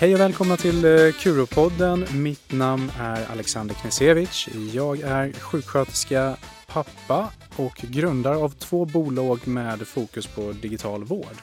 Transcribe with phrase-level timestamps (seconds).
[0.00, 2.06] Hej och välkomna till eh, Kuropodden.
[2.14, 4.48] Mitt namn är Alexander Knesevic.
[4.72, 6.36] Jag är sjuksköterska,
[6.66, 11.36] pappa och grundare av två bolag med fokus på digital vård.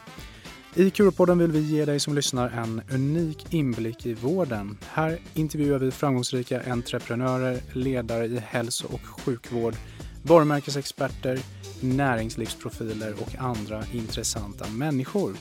[0.76, 4.78] I Kuropodden vill vi ge dig som lyssnar en unik inblick i vården.
[4.92, 9.76] Här intervjuar vi framgångsrika entreprenörer, ledare i hälso och sjukvård,
[10.24, 11.40] varumärkesexperter,
[11.82, 15.34] näringslivsprofiler och andra intressanta människor.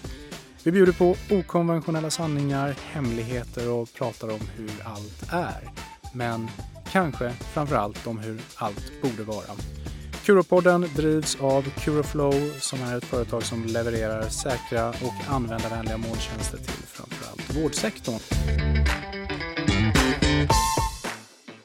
[0.64, 5.70] Vi bjuder på okonventionella sanningar, hemligheter och pratar om hur allt är.
[6.12, 6.48] Men
[6.92, 9.46] kanske framför allt om hur allt borde vara.
[10.24, 16.87] Curopodden drivs av Curoflow som är ett företag som levererar säkra och användarvänliga molntjänster till
[16.87, 18.20] framförallt vårdsektorn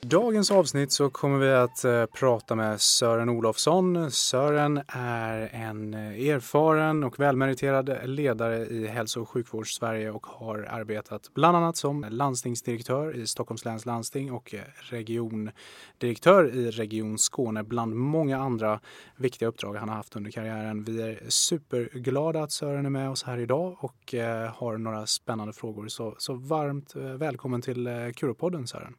[0.09, 4.11] dagens avsnitt så kommer vi att eh, prata med Sören Olofsson.
[4.11, 11.33] Sören är en eh, erfaren och välmeriterad ledare i hälso och sjukvårdssverige och har arbetat
[11.33, 17.95] bland annat som landstingsdirektör i Stockholms läns landsting och eh, regiondirektör i Region Skåne bland
[17.95, 18.79] många andra
[19.15, 20.83] viktiga uppdrag han har haft under karriären.
[20.83, 25.53] Vi är superglada att Sören är med oss här idag och eh, har några spännande
[25.53, 25.87] frågor.
[25.87, 28.93] Så, så varmt välkommen till Kuropodden Sören.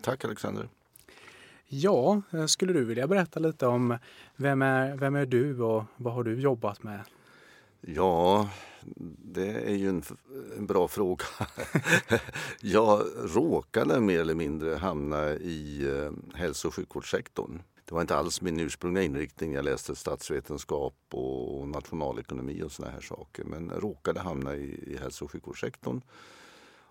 [0.00, 0.68] Tack Alexander.
[1.66, 3.98] Ja, eh, skulle du vilja berätta lite om
[4.36, 7.00] vem är, vem är du och vad har du jobbat med?
[7.80, 8.48] Ja,
[9.34, 10.02] det är ju en,
[10.56, 11.24] en bra fråga.
[12.60, 17.62] jag råkade mer eller mindre hamna i eh, hälso och sjukvårdssektorn.
[17.84, 19.52] Det var inte alls min ursprungliga inriktning.
[19.52, 23.44] Jag läste statsvetenskap och nationalekonomi och såna här saker.
[23.44, 26.00] Men råkade hamna i, i hälso och sjukvårdssektorn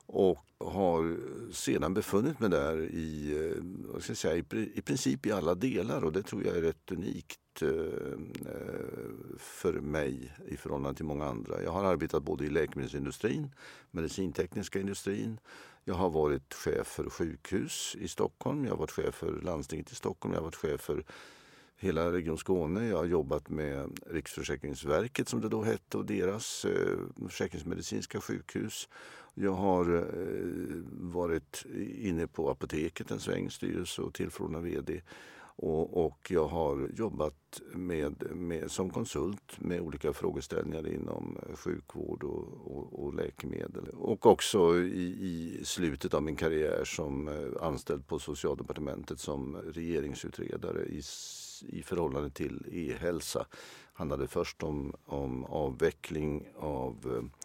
[0.07, 1.17] och har
[1.51, 3.63] sedan befunnit mig där i, eh,
[3.93, 4.35] vad ska jag säga,
[4.75, 6.03] i, princip i alla delar.
[6.03, 11.25] Och det tror jag är rätt unikt eh, eh, för mig i förhållande till många
[11.25, 11.63] andra.
[11.63, 13.51] Jag har arbetat både i läkemedelsindustrin,
[13.91, 15.39] medicintekniska industrin,
[15.83, 19.95] jag har varit chef för sjukhus i Stockholm, jag har varit chef för landstinget i
[19.95, 21.03] Stockholm, jag har varit chef för
[21.77, 22.87] hela Region Skåne.
[22.87, 26.97] Jag har jobbat med Riksförsäkringsverket som det då hette och deras eh,
[27.29, 28.89] försäkringsmedicinska sjukhus.
[29.33, 30.03] Jag har eh,
[30.91, 31.65] varit
[31.97, 35.01] inne på apoteket en sväng, styrelse och tillförordnad vd.
[35.59, 42.77] Och, och, jag har jobbat med, med, som konsult med olika frågeställningar inom sjukvård och,
[42.77, 43.89] och, och läkemedel.
[43.89, 50.85] Och också i, i, slutet av min karriär som eh, anställd på Socialdepartementet som regeringsutredare
[50.85, 51.01] i,
[51.67, 53.45] i förhållande till e-hälsa.
[53.93, 57.41] handlade först om, om avveckling av eh,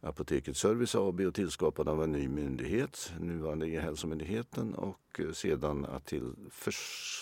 [0.00, 6.06] Apoteket Service AB och tillskapande av en ny myndighet, nuvarande E-hälsomyndigheten och eh, sedan att
[6.06, 6.32] till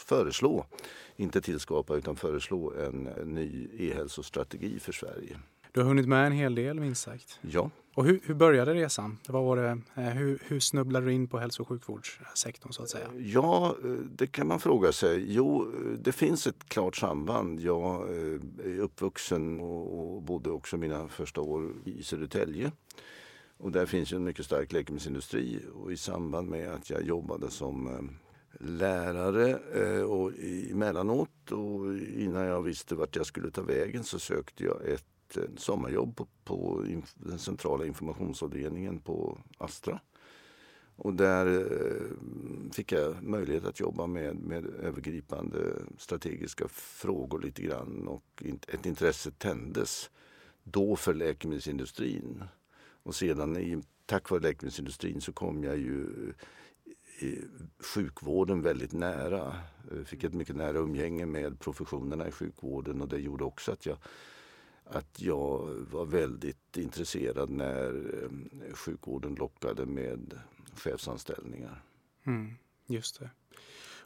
[0.07, 0.67] föreslå,
[1.17, 3.03] inte tillskapa utan föreslå en
[3.35, 5.39] ny e-hälsostrategi för Sverige.
[5.77, 7.39] Du har hunnit med en hel del minst sagt.
[7.43, 7.71] Ja.
[7.95, 9.19] Och hur, hur började resan?
[9.29, 12.91] Vad var det, eh, hur, hur snubblade du in på hälso och sjukvårdssektorn så att
[12.91, 13.09] säga?
[13.19, 15.25] Ja, eh, det kan man fråga sig.
[15.29, 17.61] Jo, det finns ett klart samband.
[17.61, 22.73] Jag eh, är uppvuxen och bodde också mina första år i Södertälje.
[23.59, 28.11] Och där finns en mycket stark läkemedelsindustri och i samband med att jag jobbade som
[28.61, 29.55] lärare
[30.05, 30.33] och
[30.71, 35.37] emellanåt och innan jag visste vart jag skulle ta vägen så sökte jag ett ett
[35.37, 40.01] eh, sommarjobb på, på den centrala informationsavdelningen på Astra.
[40.97, 45.59] Och där eh, fick jag möjlighet att jobba med, med övergripande
[45.99, 50.11] strategiska frågor lite grann och ett intresse tändes
[50.63, 52.45] då för läkemedelsindustrin.
[53.03, 56.07] Och sedan i, tack vare läkemedelsindustrin så kom jag ju
[57.21, 57.39] i
[57.95, 59.55] sjukvården väldigt nära.
[59.97, 63.87] Jag fick ett mycket nära umgänge med professionerna i sjukvården och det gjorde också att
[63.87, 63.97] jag
[64.91, 70.41] att jag var väldigt intresserad när eh, sjukvården lockade med
[70.75, 71.83] chefsanställningar.
[72.27, 72.55] Mm,
[72.87, 73.31] just det.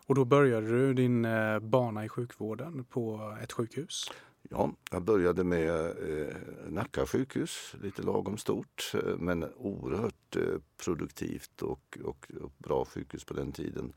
[0.07, 4.11] Och då började du din eh, bana i sjukvården på ett sjukhus?
[4.49, 6.37] Ja, jag började med eh,
[6.69, 13.25] Nacka sjukhus, lite lagom stort eh, men oerhört eh, produktivt och, och, och, bra sjukhus
[13.25, 13.93] på den tiden.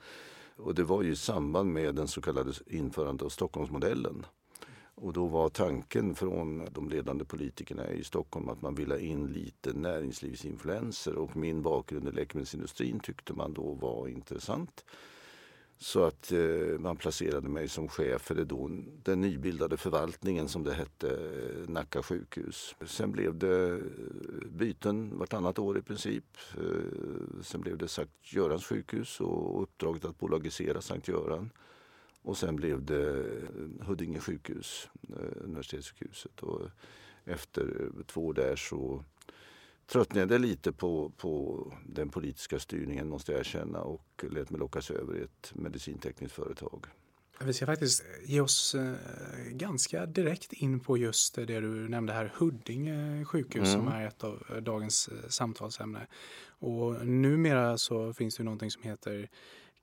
[0.55, 4.25] Och det var ju i samband med den så kallade införandet av Stockholmsmodellen.
[4.95, 9.27] Och då var tanken från de ledande politikerna i Stockholm att man ville ha in
[9.27, 14.85] lite näringslivsinfluenser och min bakgrund i läkemedelsindustrin tyckte man då var intressant.
[15.77, 18.69] Så att eh, man placerade mig som chef för det då,
[19.03, 22.75] den nybildade förvaltningen som det hette, eh, Nacka sjukhus.
[22.85, 23.77] Sen blev det eh,
[24.49, 26.37] byten vartannat år i princip.
[26.57, 31.49] Eh, sen blev det Sankt Görans sjukhus och uppdraget att bolagisera Sankt Göran.
[32.23, 33.25] Och sen blev det
[33.81, 36.39] Huddinge sjukhus, eh, universitetssjukhuset.
[36.43, 36.69] Och
[37.25, 39.03] efter två år där så
[39.87, 45.17] tröttnade lite på, på den politiska styrningen måste jag erkänna och lät mig lockas över
[45.17, 46.85] i ett medicintekniskt företag.
[47.39, 48.93] Vi ska faktiskt ge oss eh,
[49.51, 53.79] ganska direkt in på just det du nämnde här, Huddinge sjukhus mm.
[53.79, 56.07] som är ett av dagens eh, samtalsämne.
[56.45, 59.29] Och numera så finns det någonting som heter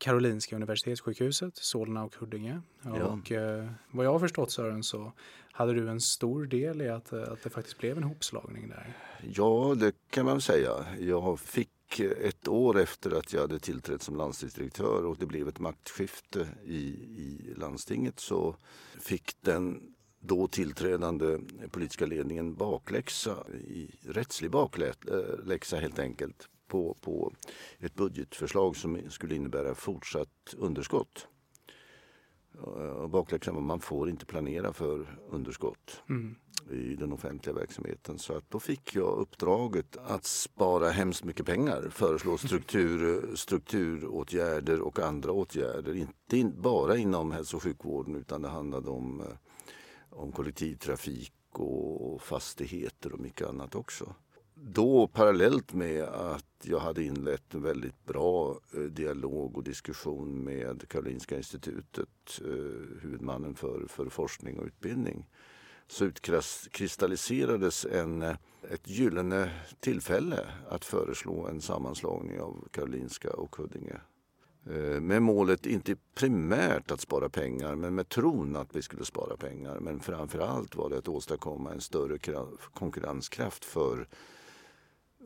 [0.00, 2.60] Karolinska Universitetssjukhuset, Solna och Huddinge.
[2.82, 3.04] Ja.
[3.04, 5.12] Och eh, vad jag har förstått Sören så
[5.52, 8.96] hade du en stor del i att, eh, att det faktiskt blev en hopslagning där.
[9.34, 10.70] Ja, det kan man säga.
[10.98, 15.58] Jag fick ett år efter att jag hade tillträtt som landstingsdirektör och det blev ett
[15.58, 16.78] maktskifte i,
[17.16, 18.56] i landstinget så
[19.00, 19.82] fick den
[20.20, 21.38] då tillträdande
[21.70, 27.32] politiska ledningen bakläxa, i rättslig bakläxa helt enkelt på, på
[27.78, 31.28] ett budgetförslag som skulle innebära fortsatt underskott.
[32.62, 36.36] Och bakläxan var man får inte planera för underskott mm.
[36.70, 38.18] i den offentliga verksamheten.
[38.18, 44.98] Så att då fick jag uppdraget att spara hemskt mycket pengar, föreslå struktur, strukturåtgärder och
[44.98, 45.94] andra åtgärder.
[46.32, 49.26] Inte bara inom hälso och sjukvården utan det handlade om, eh,
[50.10, 54.14] om kollektivtrafik och fastigheter och mycket annat också
[54.62, 60.88] då parallellt med att jag hade inlett en väldigt bra eh, dialog och diskussion med
[60.88, 65.26] Karolinska institutet, eh, huvudmannen för, för forskning och utbildning,
[65.86, 68.36] så utkristalliserades en, eh,
[68.70, 74.00] ett gyllene tillfälle att föreslå en sammanslagning av Karolinska och Huddinge.
[75.00, 79.80] Med målet inte primärt att spara pengar men med tron att vi skulle spara pengar.
[79.80, 82.18] Men framförallt var det att åstadkomma en större
[82.74, 84.06] konkurrenskraft för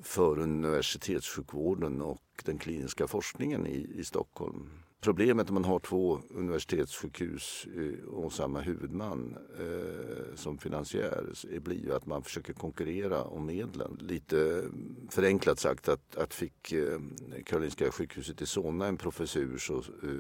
[0.03, 4.71] för universitetssjukvården och den kliniska forskningen i, i Stockholm.
[5.05, 11.25] Problemet om man har två universitetssjukhus eh, och samma huvudman eh, som finansiär
[11.61, 13.99] blir ju att man försöker konkurrera om medlen.
[14.01, 14.65] Lite
[15.11, 16.99] förenklat sagt att, att fick eh,
[17.45, 20.11] Karolinska sjukhuset i Solna en professur så, eh,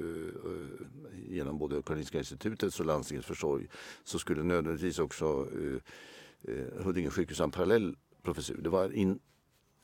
[0.50, 3.68] eh, genom både Karolinska institutets och landstingets försorg
[4.04, 8.60] så skulle nödvändigtvis också eh, eh, Huddinge sjukhus ha en parallell professur.
[8.62, 9.18] Det var in,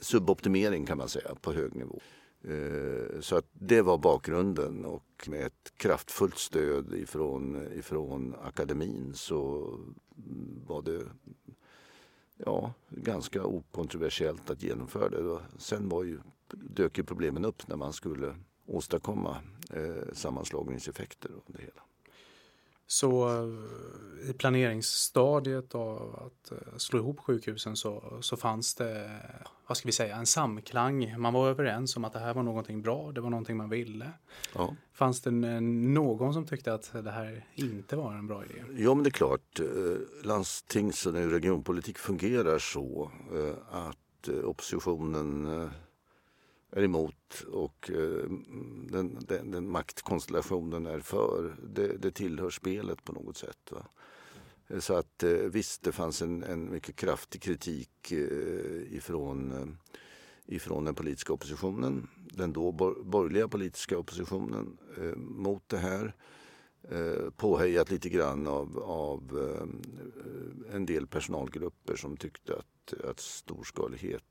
[0.00, 2.00] suboptimering kan man säga på hög nivå.
[2.44, 9.74] Eh, så att det var bakgrunden och med ett kraftfullt stöd ifrån, ifrån akademin så
[10.66, 11.02] var det
[12.36, 15.40] ja, ganska okontroversiellt att genomföra det.
[15.58, 16.18] Sen var ju,
[16.52, 18.36] dök ju problemen upp när man skulle
[18.66, 19.36] åstadkomma
[19.70, 21.82] eh, sammanslagningseffekter och det hela.
[22.90, 29.20] Så eh, i planeringsstadiet av att eh, slå ihop sjukhusen så, så fanns det,
[29.66, 31.14] vad ska vi säga, en samklang.
[31.18, 34.12] Man var överens om att det här var någonting bra, det var någonting man ville.
[34.54, 34.76] Ja.
[34.92, 38.82] Fanns det någon som tyckte att det här inte var en bra idé?
[38.82, 39.60] Ja, men det är klart.
[39.60, 39.66] Eh,
[40.24, 43.10] landstings och regionpolitik fungerar så
[43.70, 45.46] att oppositionen
[46.72, 48.30] är emot och eh,
[48.90, 51.56] den, den, den, maktkonstellationen är för.
[51.74, 53.70] Det, det tillhör spelet på något sätt.
[53.70, 53.86] Va?
[54.68, 58.12] Eh, så att eh, visst, det fanns en, en mycket kraftig kritik
[58.90, 59.76] ifrån,
[60.46, 62.08] ifrån den politiska oppositionen.
[62.32, 62.72] Den då
[63.04, 64.78] borgerliga politiska oppositionen
[65.16, 66.14] mot det här.
[67.36, 69.22] Påhejat lite grann av, av
[70.72, 74.24] en del personalgrupper som tyckte att, att storskalighet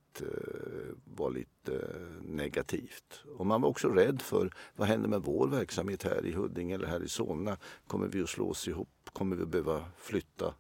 [1.20, 3.24] var lite negativt.
[3.38, 6.88] Och man var också rädd för vad händer med vår verksamhet här i Huddinge eller
[6.88, 7.58] här i Solna?
[7.88, 9.10] Kommer vi att slås ihop?
[9.14, 10.54] Kommer vi att behöva flytta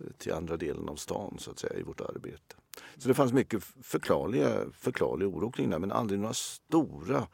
[0.00, 2.56] eh, till andra delen av stan så att säga i vårt arbete?
[2.96, 7.26] Så det fanns mycket förklarliga, förklarlig oro kring det men aldrig några stora,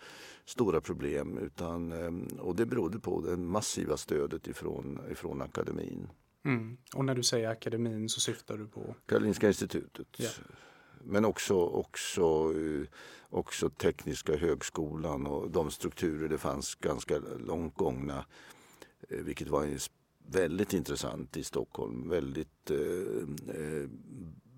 [0.45, 1.39] stora problem.
[1.39, 6.09] Utan, eh, och det berodde på det massiva stödet ifrån, ifrån akademin.
[6.45, 6.77] Mm.
[6.95, 8.95] Och när du säger akademin så syftar du på?
[9.07, 10.21] Karolinska institutet.
[10.21, 10.33] Yeah
[11.07, 12.87] men också, också, eh,
[13.31, 18.25] också Tekniska högskolan och de strukturer det fanns ganska långt gångna.
[19.09, 19.79] Eh, vilket var
[20.27, 22.09] väldigt intressant i Stockholm.
[22.09, 22.79] Väldigt eh,
[23.57, 23.89] eh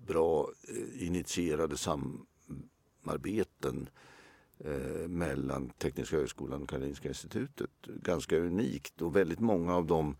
[0.07, 0.49] bra
[0.93, 3.89] initierade samarbeten
[4.57, 7.69] eh, mellan Tekniska högskolan och Karolinska institutet.
[7.85, 10.15] Ganska unikt och väldigt många av dem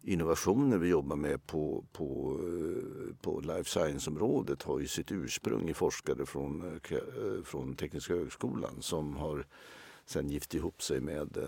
[0.00, 5.74] innovationer vi jobbar med på, på, eh, på life science-området har ju sitt ursprung i
[5.74, 9.46] forskare från, eh, eh, från Tekniska högskolan som har
[10.06, 11.38] sen gift ihop sig med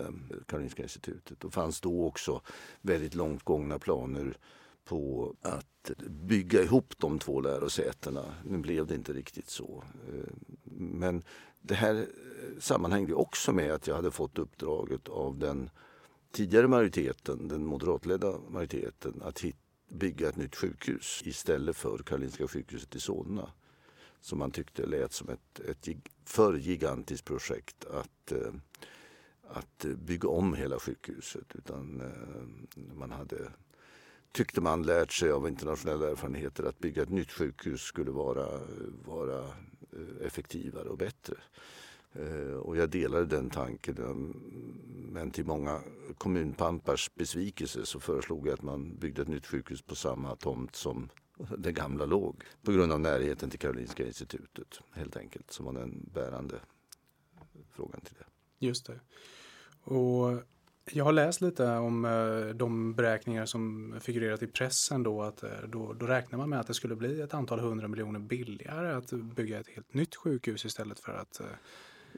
[0.45, 1.39] Karolinska institutet.
[1.39, 2.41] Det fanns då också
[2.81, 4.37] väldigt långt gångna planer
[4.85, 8.25] på att bygga ihop de två lärosätena.
[8.45, 9.83] Nu blev det inte riktigt så.
[10.73, 11.23] Men
[11.61, 12.05] det här
[12.59, 15.69] sammanhängde också med att jag hade fått uppdraget av den
[16.31, 19.55] tidigare majoriteten, den moderatledda majoriteten, att hit,
[19.89, 23.51] bygga ett nytt sjukhus istället för Karolinska sjukhuset i Solna.
[24.21, 25.87] som man tyckte lät som ett, ett
[26.25, 28.53] för gigantiskt projekt att, eh,
[29.47, 31.55] att bygga om hela sjukhuset.
[31.55, 33.51] Utan eh, man hade,
[34.31, 38.47] tyckte man lärt sig av internationella erfarenheter att bygga ett nytt sjukhus skulle vara,
[39.05, 39.39] vara
[39.93, 41.35] eh, effektivare och bättre.
[42.13, 43.97] Eh, och jag delade den tanken.
[43.97, 44.15] Eh,
[45.11, 45.81] men till många
[46.17, 51.09] kommunpampars besvikelse så föreslog jag att man byggde ett nytt sjukhus på samma tomt som
[51.57, 52.43] det gamla låg.
[52.61, 55.51] På grund av närheten till Karolinska institutet helt enkelt.
[55.51, 56.55] Som var den bärande
[57.71, 58.25] frågan till det.
[58.65, 58.99] Just det.
[59.83, 60.43] Och
[60.91, 65.93] jag har läst lite om eh, de beräkningar som figurerat i pressen då att då,
[65.93, 69.59] då räknar man med att det skulle bli ett antal hundra miljoner billigare att bygga
[69.59, 71.41] ett helt nytt sjukhus istället för att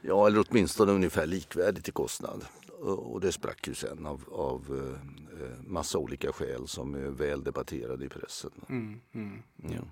[0.02, 2.44] Ja, eller åtminstone ungefär likvärdigt i kostnad.
[2.80, 4.94] Och det sprack ju sen av, av
[5.66, 8.50] massa olika skäl som är väl debatterade i pressen.
[8.68, 9.84] Mm, mm, ja.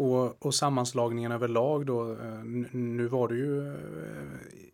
[0.00, 3.76] Och, och sammanslagningen överlag då, eh, nu var du ju eh,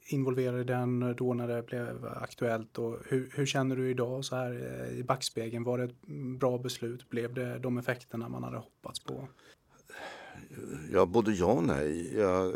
[0.06, 2.78] involverad i den då när det blev aktuellt.
[2.78, 5.64] Och hur, hur känner du idag så här eh, i backspegeln?
[5.64, 6.06] Var det ett
[6.38, 7.10] bra beslut?
[7.10, 9.28] Blev det de effekterna man hade hoppats på?
[10.92, 12.16] Ja, både ja och nej.
[12.18, 12.52] Ja,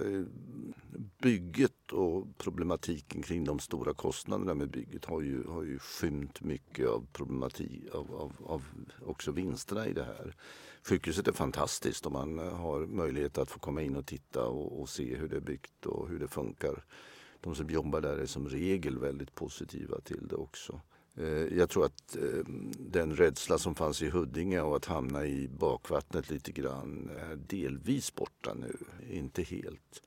[1.21, 6.89] bygget och problematiken kring de stora kostnaderna med bygget har ju, har ju skymt mycket
[6.89, 8.65] av problematik, av, av, av
[9.07, 10.35] också vinsterna i det här.
[10.83, 14.81] Sjukhuset är fantastiskt om man eh, har möjlighet att få komma in och titta och,
[14.81, 16.85] och, se hur det är byggt och hur det funkar.
[17.41, 20.81] De som jobbar där är som regel väldigt positiva till det också.
[21.17, 22.45] Eh, jag tror att eh,
[22.79, 28.15] den rädsla som fanns i Huddinge och att hamna i bakvattnet lite grann är delvis
[28.15, 28.77] borta nu,
[29.11, 30.03] inte helt.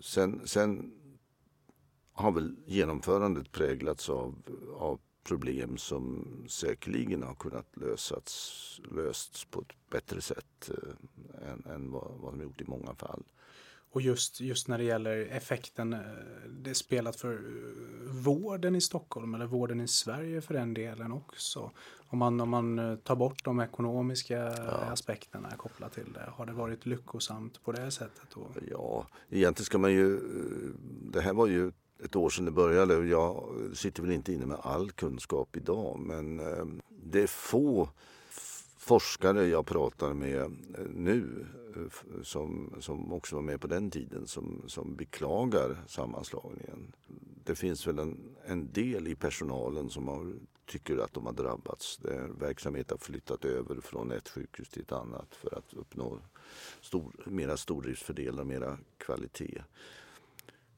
[0.00, 0.92] Sen, sen
[2.12, 4.34] har väl genomförandet präglats av,
[4.76, 11.90] av problem som säkerligen har kunnat lösas, lösts på ett bättre sätt eh, än, än
[11.90, 13.22] vad, vad de gjort i många fall.
[13.94, 16.00] Och just, just när det gäller effekten eh,
[16.48, 17.40] det spelat för eh,
[18.10, 21.70] vården i Stockholm eller vården i Sverige för den delen också.
[22.08, 24.70] Om man, om man eh, tar bort de ekonomiska ja.
[24.70, 28.26] aspekterna kopplat till det, har det varit lyckosamt på det sättet?
[28.34, 28.46] Då?
[28.70, 30.20] Ja, egentligen ska man ju,
[31.12, 31.72] det här var ju
[32.04, 35.98] ett år sedan det började och jag sitter väl inte inne med all kunskap idag
[35.98, 36.36] men
[36.88, 37.88] det är få
[38.84, 44.26] forskare jag pratar med eh, nu eh, som, som också var med på den tiden
[44.26, 46.92] som, som beklagar sammanslagningen.
[47.44, 50.32] Det finns väl en, en del i personalen som har,
[50.66, 51.98] tycker att de har drabbats.
[51.98, 56.18] Där verksamhet har flyttat över från ett sjukhus till ett annat för att uppnå
[56.80, 59.62] stor, mera stordriftsfördelar, och mera kvalitet.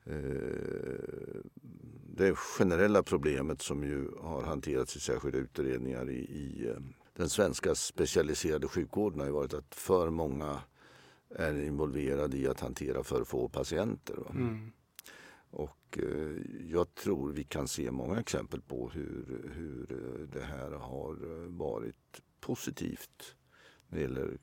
[0.05, 0.15] Eh,
[2.17, 6.75] det generella problemet som ju har hanterats i särskilda utredningar i, i
[7.17, 10.61] den svenska specialiserade sjukvården har ju varit att för många
[11.31, 14.31] är involverade i att hantera för få patienter.
[14.31, 14.73] Mm.
[15.51, 16.37] Och eh,
[16.71, 21.49] jag tror vi kan se många exempel på hur, hur eh, det här har eh,
[21.49, 23.37] varit positivt
[23.89, 24.39] när det gäller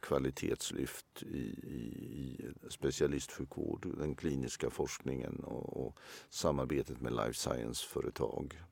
[0.00, 5.98] kvalitetslyft i, i, i specialistsjukvård, den kliniska forskningen och, och
[6.28, 8.62] samarbetet med life science-företag.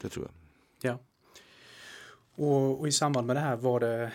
[0.00, 0.34] Det tror jag.
[0.90, 0.98] Ja.
[2.38, 4.12] Och, och, i samband med det här var det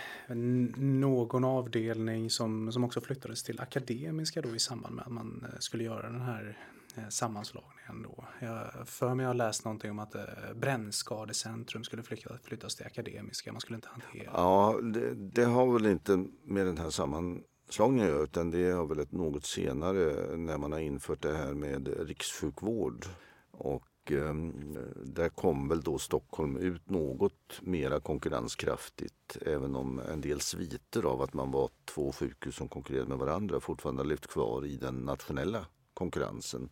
[0.78, 5.60] någon avdelning som, som också flyttades till Akademiska då i samband med att man eh,
[5.60, 6.58] skulle göra den här
[6.96, 8.26] eh, sammanslagningen då.
[8.40, 10.22] Jag för mig har läst någonting om att eh,
[10.56, 12.04] Brännskadecentrum skulle
[12.44, 13.52] flyttas, till Akademiska.
[13.52, 14.32] Man skulle inte hantera.
[14.34, 18.86] Ja, det, det har väl inte med den här sammanslagningen att göra utan det har
[18.86, 23.06] väl ett något senare när man har infört det här med rikssjukvård.
[23.52, 30.42] Och Ehm, där kom väl då Stockholm ut något mera konkurrenskraftigt även om en del
[30.42, 34.78] sviter av att man var två sjukhus som konkurrerade med varandra fortfarande levt kvar i
[34.78, 36.70] den nationella konkurrensen.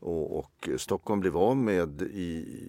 [0.00, 2.64] Och, och Stockholm blev av med, i,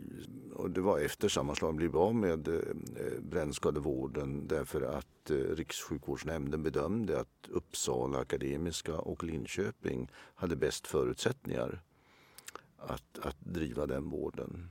[0.54, 7.20] och det var efter sammanslagningen, blev av med eh, brännskadevården därför att eh, Rikssjukvårdsnämnden bedömde
[7.20, 11.82] att Uppsala Akademiska och Linköping hade bäst förutsättningar
[12.88, 14.70] att, att driva den vården.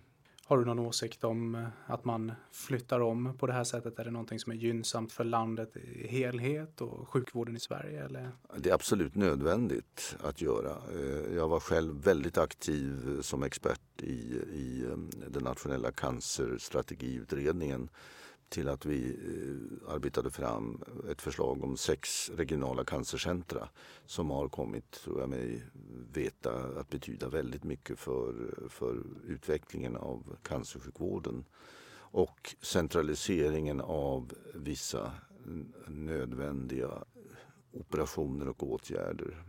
[0.51, 3.99] Har du någon åsikt om eh, att man flyttar om på det här sättet?
[3.99, 8.05] Är det någonting som är gynnsamt för landet i helhet och sjukvården i Sverige?
[8.05, 8.31] Eller?
[8.57, 10.77] Det är absolut nödvändigt att göra.
[10.95, 14.97] Eh, jag var själv väldigt aktiv som expert i, i eh,
[15.29, 17.89] den nationella cancerstrategiutredningen
[18.51, 23.69] till att vi eh, arbetade fram ett förslag om sex regionala cancercentra
[24.07, 25.63] som har kommit, tror jag mig
[26.13, 31.45] veta, att betyda väldigt mycket för, för utvecklingen av cancersjukvården.
[32.13, 35.13] Och centraliseringen av vissa
[35.87, 37.05] nödvändiga
[37.73, 39.45] operationer och åtgärder.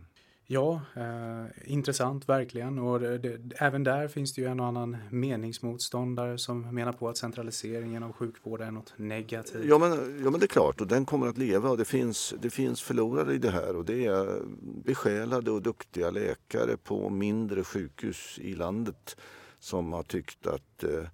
[0.52, 2.78] Ja, eh, intressant verkligen.
[2.78, 7.08] Och det, det, även där finns det ju en och annan meningsmotståndare som menar på
[7.08, 9.64] att centraliseringen av sjukvården är något negativt.
[9.64, 9.90] Ja men,
[10.24, 12.82] ja, men det är klart och den kommer att leva och det finns, det finns
[12.82, 14.42] förlorare i det här och det är
[14.84, 19.16] besjälade och duktiga läkare på mindre sjukhus i landet
[19.58, 21.04] som har tyckt att eh,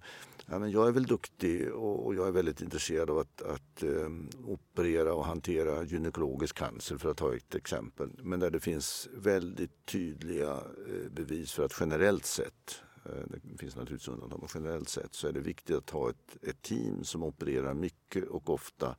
[0.51, 4.09] ja, men jag är väl duktig och, jag är väldigt intresserad av att, att eh,
[4.45, 8.09] operera och hantera gynekologisk cancer för att ta ett exempel.
[8.23, 10.51] Men där det finns väldigt tydliga
[10.87, 15.27] eh, bevis för att generellt sett eh, det finns naturligtvis undantag, men generellt sett så
[15.27, 18.95] är det viktigt att ha ett, ett team som opererar mycket och ofta.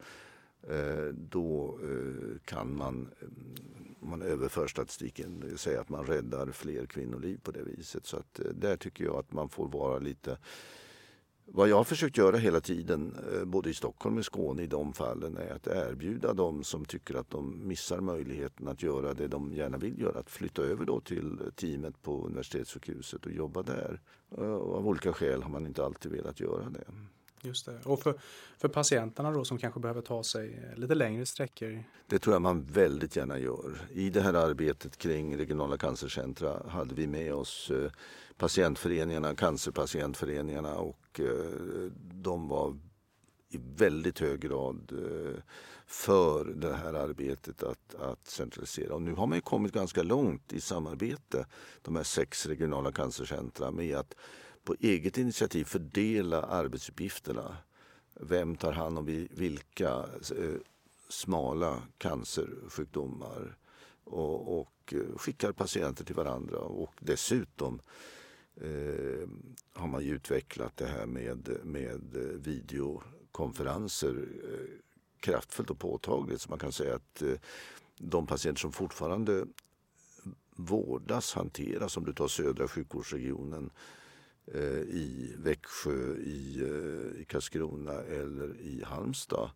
[0.63, 3.11] Eh, då eh, kan man,
[4.01, 8.07] om man överför statistiken, eh, säga att man räddar fler kvinnoliv på det viset.
[8.07, 10.39] Så att eh, där tycker jag att man får vara lite
[11.53, 14.93] vad jag har försökt göra hela tiden, eh, både i Stockholm och Skåne i de
[14.93, 19.53] fallen, är att erbjuda de som tycker att de missar möjligheten att göra det de
[19.53, 24.01] gärna vill göra, att flytta över då till teamet på universitetssjukhuset och jobba där.
[24.39, 26.85] Eh, och av olika skäl har man inte alltid velat göra det.
[27.43, 27.81] Just det.
[27.85, 28.15] Och för,
[28.59, 31.85] för patienterna då som kanske behöver ta sig eh, lite längre sträckor?
[32.07, 33.81] Det tror jag man väldigt gärna gör.
[33.93, 37.91] I det här arbetet kring regionala cancercentra hade vi med oss eh,
[38.37, 42.79] patientföreningarna, cancerpatientföreningarna och eh, de var
[43.53, 44.93] i väldigt hög grad
[45.87, 48.95] för det här arbetet att, att centralisera.
[48.95, 51.47] Och nu har man ju kommit ganska långt i samarbete,
[51.83, 54.15] de här sex regionala cancercentra, med att
[54.71, 57.57] på eget initiativ fördela arbetsuppgifterna.
[58.15, 59.89] Vem tar hand om vilka
[60.37, 60.61] eh,
[61.09, 63.57] smala cancersjukdomar
[64.05, 66.59] och, och eh, skickar patienter till varandra.
[66.59, 67.81] Och dessutom
[68.57, 69.29] eh,
[69.73, 72.01] har man ju utvecklat det här med, med
[72.45, 74.79] videokonferenser eh,
[75.21, 76.41] kraftfullt och påtagligt.
[76.41, 77.35] Så man kan säga att eh,
[77.99, 79.47] de patienter som fortfarande
[80.57, 84.00] vårdas, hanteras, om du tar södra sjukvårdsregionen eh,
[84.47, 89.51] Eh, i Växjö, i, eh, i Karlskrona eller i Halmstad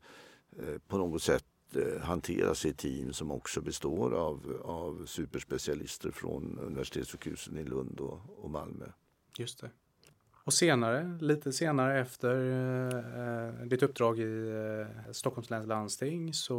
[0.58, 6.58] eh, på något sätt eh, hanteras i team som också består av, av superspecialister från
[6.58, 8.86] universitetssjukhusen i Lund och, och Malmö.
[9.38, 9.70] Just det.
[10.46, 12.36] Och senare, lite senare efter
[13.58, 16.56] eh, ditt uppdrag i eh, Stockholms läns landsting så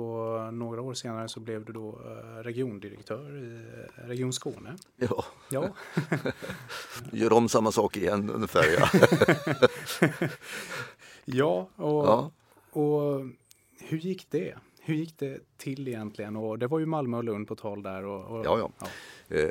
[0.51, 4.75] några år senare så blev du då eh, regiondirektör i eh, Region Skåne.
[4.95, 5.25] Ja.
[5.51, 5.75] ja.
[7.11, 8.89] Gör om samma sak igen ungefär ja.
[11.25, 12.31] ja, och, ja,
[12.71, 13.21] och
[13.79, 14.55] hur gick det?
[14.79, 16.35] Hur gick det till egentligen?
[16.35, 18.05] Och det var ju Malmö och Lund på tal där.
[18.05, 18.87] Och, och ja, ja.
[19.27, 19.47] ja.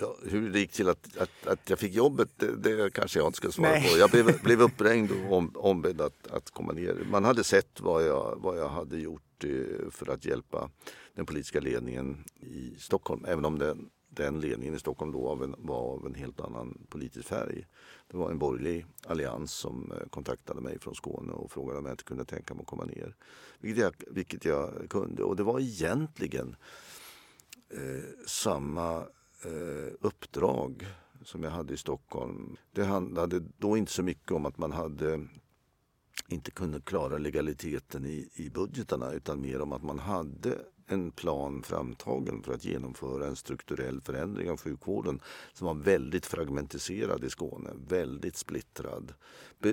[0.00, 3.28] Ja, hur det gick till att, att, att jag fick jobbet, det, det kanske jag
[3.28, 3.92] inte ska svara Nej.
[3.92, 3.98] på.
[3.98, 7.06] Jag blev, blev uppringd och om, ombedd att, att komma ner.
[7.10, 10.70] Man hade sett vad jag, vad jag hade gjort eh, för att hjälpa
[11.14, 13.24] den politiska ledningen i Stockholm.
[13.28, 16.86] Även om den, den ledningen i Stockholm då av en, var av en helt annan
[16.88, 17.66] politisk färg.
[18.08, 21.92] Det var en borgerlig allians som eh, kontaktade mig från Skåne och frågade om jag
[21.92, 23.14] inte kunde tänka mig att komma ner.
[23.58, 25.22] Vilket jag, vilket jag kunde.
[25.22, 26.56] Och det var egentligen
[27.70, 29.06] eh, samma
[29.46, 30.86] eh, uppdrag
[31.22, 32.56] som jag hade i Stockholm.
[32.72, 35.26] Det handlade då inte så mycket om att man hade
[36.28, 41.62] inte kunde klara legaliteten i, i budgetarna utan mer om att man hade en plan
[41.62, 45.20] framtagen för att genomföra en strukturell förändring av sjukvården
[45.52, 49.14] som var väldigt fragmentiserad i Skåne, väldigt splittrad.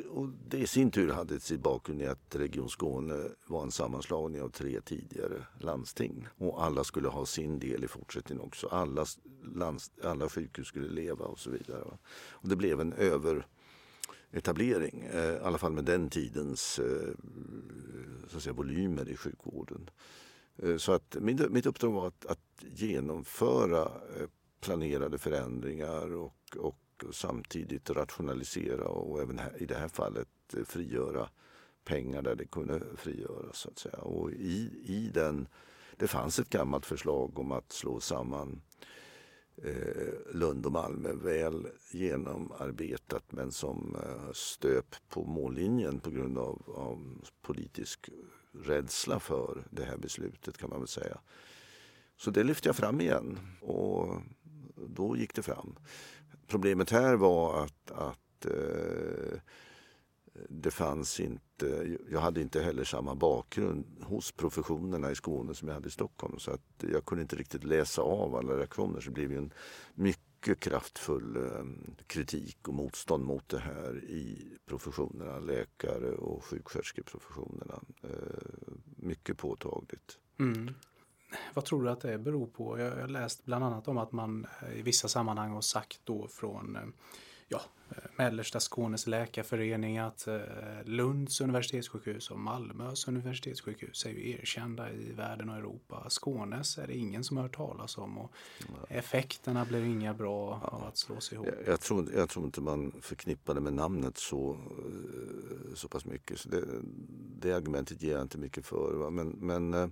[0.10, 4.41] Och det i sin tur hade sin bakgrund i att Region Skåne var en sammanslagning
[4.41, 8.67] av tre tidigare landsting och alla skulle ha sin del i fortsättningen också.
[8.67, 9.06] Alla,
[9.56, 11.84] lands, alla sjukhus skulle leva och så vidare.
[12.30, 13.47] Och det blev en över
[14.32, 17.13] etablering, eh, i alla fall med den tidens eh,
[18.28, 19.89] så att säga, volymer i sjukvården.
[20.58, 24.28] Eh, så att min, mitt uppdrag var att, att genomföra eh,
[24.60, 26.80] planerade förändringar och, och
[27.12, 31.30] samtidigt rationalisera och även här, i det här fallet eh, frigöra
[31.84, 33.58] pengar där det kunde frigöras.
[33.58, 33.98] Så att säga.
[33.98, 35.48] Och i, i den,
[35.98, 38.62] det fanns ett gammalt förslag om att slå samman
[39.63, 46.62] eh, Lund och Malmö väl genomarbetat men som eh, stöp på mållinjen på grund av,
[46.76, 48.10] av politisk
[48.54, 51.18] rädsla för det här beslutet kan man väl säga.
[52.18, 54.22] Så det lyfte jag fram igen och
[54.76, 55.76] då gick det fram.
[56.48, 59.39] Problemet här var att, att eh,
[60.50, 65.76] det fanns inte, jag hade inte heller samma bakgrund hos professionerna i Skåne som jag
[65.76, 66.39] hade i Stockholm.
[66.39, 69.00] Så att jag kunde inte riktigt läsa av alla reaktioner.
[69.00, 69.54] Så det blev en
[69.94, 71.64] mycket mycket kraftfull eh,
[72.08, 77.80] kritik och motstånd mot det här i professionerna, läkare och sjuksköterskeprofessionerna.
[78.02, 78.10] Eh,
[78.96, 80.18] mycket påtagligt.
[80.40, 80.74] Mm.
[81.54, 82.80] Vad tror du att det beror på?
[82.80, 86.76] Jag har läst bland annat om att man i vissa sammanhang har sagt då från
[86.76, 86.82] eh,
[87.54, 87.62] ja,
[88.18, 90.39] Mellersta Skånes läkarförening att eh,
[90.86, 96.06] Lunds universitetssjukhus och Malmös universitetssjukhus är ju erkända i världen och Europa.
[96.10, 98.32] Skånes är det ingen som har hört talas om och
[98.89, 100.68] effekterna blir inga bra ja.
[100.68, 101.48] av att slås ihop.
[101.48, 106.06] Jag, jag, tror, jag tror inte man förknippar det med namnet så, eh, så pass
[106.06, 106.39] mycket.
[106.39, 106.66] Så det,
[107.39, 108.94] det argumentet ger jag inte mycket för.
[108.94, 109.10] Va?
[109.10, 109.88] Men, men eh,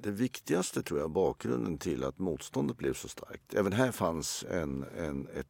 [0.00, 3.54] det viktigaste tror jag, bakgrunden till att motståndet blev så starkt.
[3.54, 5.46] Även här fanns en, en, ett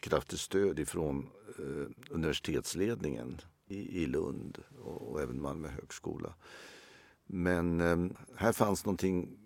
[0.00, 6.34] kraftigt stöd ifrån eh, universitetsledningen i, i Lund och, och, även Malmö högskola.
[7.26, 9.38] Men eh, här fanns någonting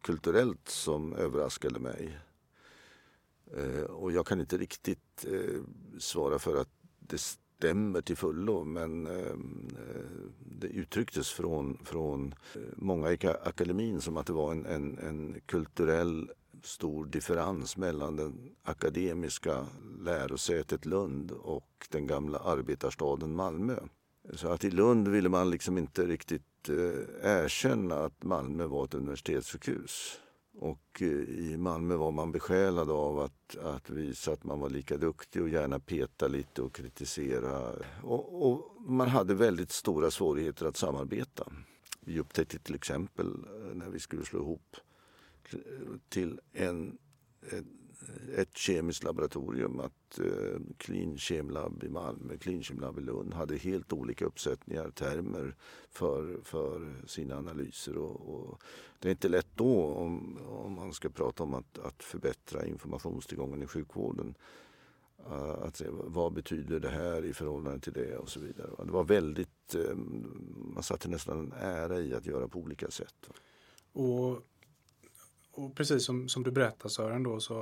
[0.00, 2.18] kulturellt som överraskade mig.
[3.56, 5.62] Eh, och jag kan inte riktigt eh,
[5.98, 9.36] svara för att det stämmer till fullo men eh, eh
[10.60, 15.40] det uttrycktes från, från eh, många i akademin som att det var en, en, en
[15.46, 16.30] kulturell
[16.62, 19.66] stor differens mellan det akademiska
[20.00, 23.76] lärosätet Lund och den gamla arbetarstaden Malmö.
[24.32, 28.94] Så att i Lund ville man liksom inte riktigt eh, erkänna att Malmö var ett
[28.94, 30.20] universitetssjukhus.
[30.60, 34.96] Och eh, i Malmö var man besjälad av att, att visa att man var lika
[34.96, 37.72] duktig och gärna peta lite och kritisera.
[38.02, 41.44] Och, och man hade väldigt stora svårigheter att samarbeta.
[42.00, 44.76] Vi upptäckte till exempel eh, när vi skulle slå ihop
[46.08, 46.98] till en,
[47.52, 47.64] ett,
[48.36, 53.56] ett kemiskt laboratorium att eh, Clean Lab i Malmö Clean Chem Lab i Lund hade
[53.56, 55.54] helt olika uppsättningar, termer
[55.90, 57.96] för, för sina analyser.
[57.96, 58.62] Och, och
[58.98, 63.62] det är inte lätt då om, om man ska prata om att, att förbättra informationstillgången
[63.62, 64.34] i sjukvården.
[65.26, 68.70] Eh, att se, vad betyder det här i förhållande till det och så vidare.
[68.84, 69.96] Det var väldigt, eh,
[70.74, 73.30] man satte nästan en ära i att göra på olika sätt.
[73.92, 74.42] Och
[75.58, 77.56] och precis som, som du berättar Sören då, så,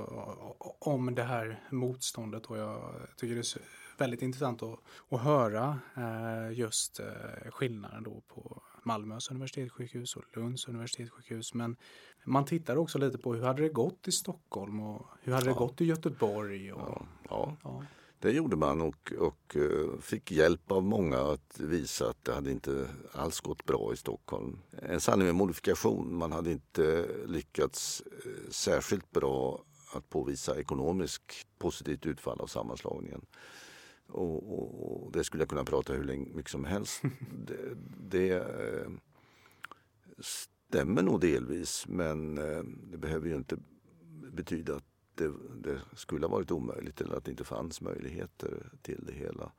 [0.78, 3.62] om det här motståndet och jag tycker det är
[3.98, 4.78] väldigt intressant att,
[5.08, 11.54] att höra eh, just eh, skillnaden då på Malmös universitetssjukhus och Lunds universitetssjukhus.
[11.54, 11.76] Men
[12.24, 15.52] man tittar också lite på hur hade det gått i Stockholm och hur hade ja.
[15.52, 16.72] det gått i Göteborg?
[16.72, 17.84] Och, ja, ja.
[18.20, 22.50] Det gjorde man och, och uh, fick hjälp av många att visa att det hade
[22.50, 24.58] inte alls gått bra i Stockholm.
[24.82, 26.14] En sanning med modifikation.
[26.14, 33.26] Man hade inte lyckats uh, särskilt bra att påvisa ekonomiskt positivt utfall av sammanslagningen.
[34.08, 37.02] Och, och, och, det skulle jag kunna prata hur länge, mycket som helst.
[37.46, 37.76] det,
[38.10, 38.90] det uh,
[40.68, 42.34] stämmer nog delvis men
[42.90, 43.56] det behöver ju inte
[44.32, 49.04] betyda att det, det, skulle ha varit omöjligt eller att det inte fanns möjligheter till
[49.06, 49.52] det hela.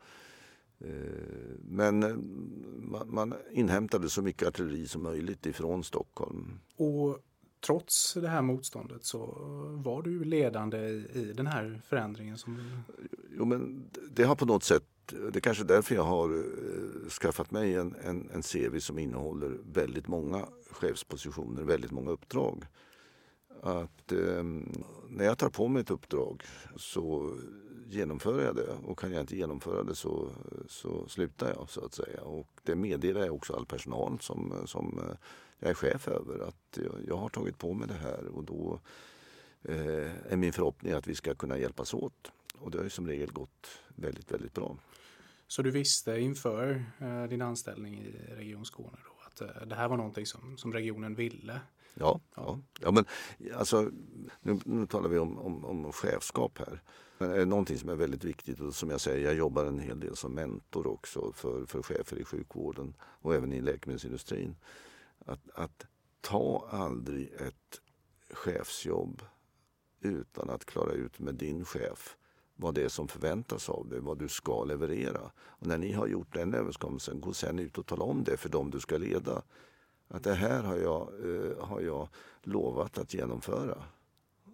[0.80, 2.16] Eh, men eh,
[2.78, 6.60] man, man inhämtade så mycket artilleri som möjligt ifrån Stockholm.
[6.76, 7.20] Och
[7.66, 9.26] trots det här motståndet så
[9.84, 10.78] var du ledande
[11.14, 12.38] i, den här förändringen?
[12.38, 12.84] Som...
[13.38, 17.52] Jo, men det har på något sätt det är kanske därför jag har uh, skaffat
[17.52, 22.66] mig en, en, en CV som innehåller väldigt många chefspositioner, väldigt många uppdrag
[23.62, 24.44] att eh,
[25.10, 26.44] när jag tar på mig ett uppdrag
[26.76, 27.38] så
[27.88, 30.30] genomför jag det och kan jag inte genomföra det så,
[30.68, 32.22] så slutar jag så att säga.
[32.22, 35.16] Och det meddelar jag också all personal som, som eh,
[35.60, 38.80] jag är chef över att jag, jag har tagit på mig det här och då
[39.64, 42.32] eh, är min förhoppning att vi ska kunna hjälpas åt.
[42.60, 44.78] Och det har ju som regel gått väldigt, väldigt bra.
[45.48, 49.88] Så du visste inför eh, din anställning i Region Skåne då att eh, det här
[49.88, 51.62] var någonting som, som regionen ville?
[52.00, 52.60] Ja, ja.
[52.82, 53.06] ja men
[53.56, 53.92] alltså,
[54.42, 56.82] nu, nu talar vi om, om, om chefskap här.
[57.18, 60.00] Men är någonting som är väldigt viktigt och som jag säger, jag jobbar en hel
[60.00, 64.56] del som mentor också för, för chefer i sjukvården och även i läkemedelsindustrin.
[65.26, 65.86] Att, att
[66.22, 67.82] ta aldrig ett
[68.32, 69.22] chefsjobb
[70.02, 72.18] utan att klara ut med din chef
[72.58, 75.32] vad det är som förväntas av dig, vad du ska leverera.
[75.40, 78.50] Och när ni har gjort den överenskommelsen, gå sen ut och tala om det för
[78.50, 79.42] dem du ska leda.
[80.08, 82.08] Att det här har jag, eh, har jag
[82.42, 83.84] lovat att genomföra.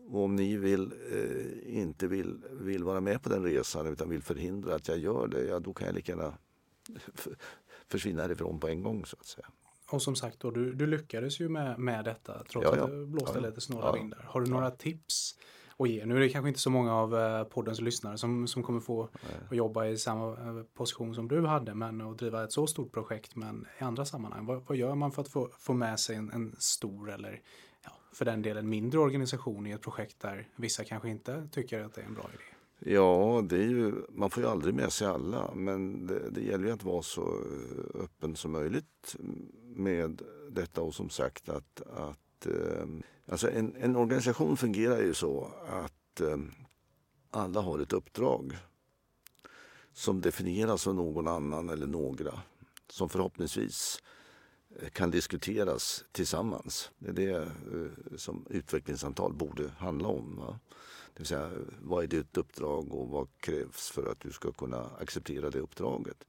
[0.08, 4.22] Och om ni vill, eh, inte vill, vill vara med på den resan utan vill
[4.22, 6.38] förhindra att jag gör det, ja då kan jag lika gärna
[7.88, 9.48] försvinna härifrån på en gång så att säga.
[9.92, 12.84] Och som sagt då, du, du lyckades ju med, med detta trots ja, ja.
[12.84, 14.26] att det blåste ja, lite snåla vindar.
[14.30, 15.40] Har du några tips
[15.78, 16.06] att ge?
[16.06, 19.10] Nu är det kanske inte så många av eh, poddens lyssnare som, som kommer få
[19.14, 19.58] Nej.
[19.58, 23.36] jobba i samma eh, position som du hade men att driva ett så stort projekt
[23.36, 24.46] men i andra sammanhang.
[24.46, 27.42] Vad, vad gör man för att få, få med sig en, en stor eller
[27.84, 31.94] ja, för den delen mindre organisation i ett projekt där vissa kanske inte tycker att
[31.94, 32.44] det är en bra idé?
[32.86, 36.66] Ja, det är ju, man får ju aldrig med sig alla men det, det gäller
[36.66, 37.38] ju att vara så
[37.94, 39.16] öppen som möjligt
[39.76, 42.86] med detta och som sagt att, att Eh,
[43.28, 46.38] alltså en, en organisation fungerar ju så att eh,
[47.32, 48.58] alla har ett uppdrag
[49.94, 52.42] som definieras av någon annan eller några
[52.90, 54.02] som förhoppningsvis
[54.80, 56.92] eh, kan diskuteras tillsammans.
[56.98, 57.52] Det är det
[58.18, 60.36] som utvecklingssamtal borde handla om.
[60.36, 60.60] Va?
[61.14, 61.52] Det vill säga,
[61.82, 66.24] vad är ditt uppdrag och vad krävs för att du ska kunna acceptera det uppdraget?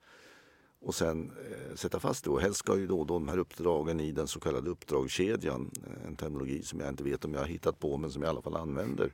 [0.85, 2.31] Och sen eh, sätta fast det.
[2.31, 6.17] Och helst ska ju då de här uppdragen i den så kallade uppdragskedjan, eh, en
[6.17, 8.43] terminologi som jag inte vet om jag har hittat på men som jag i alla
[8.43, 9.13] fall använder,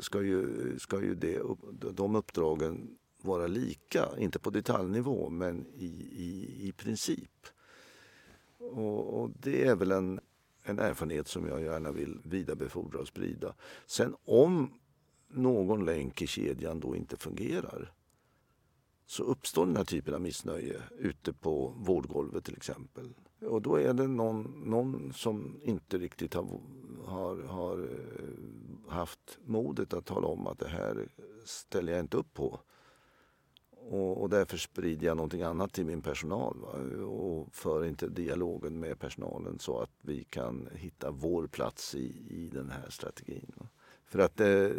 [0.00, 0.46] ska ju,
[0.78, 1.42] ska ju det,
[1.92, 7.46] de uppdragen vara lika, inte på detaljnivå men i, i, i princip.
[8.58, 10.20] Och, och det är väl en,
[10.62, 13.54] en erfarenhet som jag gärna vill vidarebefordra och sprida.
[13.86, 14.70] Sen om
[15.28, 17.92] någon länk i kedjan då inte fungerar
[19.12, 23.14] så uppstår den här typen av missnöje ute på vårdgolvet till exempel.
[23.46, 26.46] Och då är det någon, någon som inte riktigt har,
[27.06, 31.08] har, har eh, haft modet att tala om att det här
[31.44, 32.60] ställer jag inte upp på.
[33.70, 37.04] Och, och därför sprider jag någonting annat till min personal va?
[37.06, 42.50] och för inte dialogen med personalen så att vi kan hitta vår plats i, i
[42.52, 43.52] den här strategin.
[43.56, 43.66] Va?
[44.04, 44.70] För att eh,